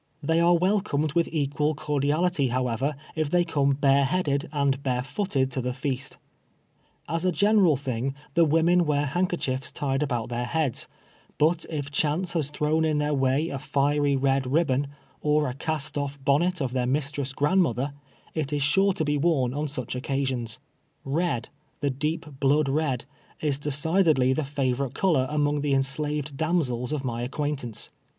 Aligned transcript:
Tliey 0.25 0.43
are 0.43 0.57
welcomed 0.57 1.13
with 1.13 1.29
equal 1.31 1.75
cordial 1.75 2.25
ity, 2.25 2.47
however, 2.47 2.95
if 3.15 3.29
they 3.29 3.43
come 3.43 3.73
bare 3.75 4.03
headed 4.03 4.49
and 4.51 4.81
bare 4.81 5.03
footed 5.03 5.51
to 5.51 5.61
the 5.61 5.75
feast. 5.75 6.17
As 7.07 7.23
a 7.23 7.31
general 7.31 7.75
thing, 7.75 8.15
the 8.33 8.43
women 8.43 8.87
wear 8.87 9.05
handkerchiefs 9.05 9.71
tied 9.71 10.01
about 10.01 10.29
their 10.29 10.45
heads, 10.45 10.87
but 11.37 11.67
if 11.69 11.91
chance 11.91 12.33
has 12.33 12.49
thrown 12.49 12.83
in 12.83 12.97
their 12.97 13.13
way 13.13 13.49
a 13.49 13.59
fiery 13.59 14.15
red 14.15 14.47
ribbon, 14.51 14.87
or 15.21 15.47
a 15.47 15.53
cast 15.53 15.95
olf 15.95 16.17
bonnet 16.25 16.61
of 16.63 16.73
their 16.73 16.87
mistress' 16.87 17.31
grandmother, 17.31 17.93
it 18.33 18.51
is 18.51 18.63
sure 18.63 18.93
to 18.93 19.05
be 19.05 19.19
worn 19.19 19.53
on 19.53 19.67
such 19.67 19.95
occasions, 19.95 20.57
lied— 21.05 21.49
the 21.81 21.91
deep 21.91 22.25
blood 22.39 22.67
red— 22.67 23.05
is 23.39 23.59
decidedly 23.59 24.33
the 24.33 24.43
favorite 24.43 24.95
color 24.95 25.27
among 25.29 25.61
the 25.61 25.75
enslaved 25.75 26.35
damsels 26.35 26.91
of 26.91 27.05
my 27.05 27.21
acquaintance. 27.21 27.91